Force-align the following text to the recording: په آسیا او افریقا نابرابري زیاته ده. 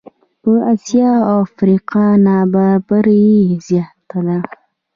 په 0.41 0.51
آسیا 0.73 1.11
او 1.29 1.37
افریقا 1.47 2.05
نابرابري 2.25 3.27
زیاته 3.67 4.19
ده. 4.27 4.37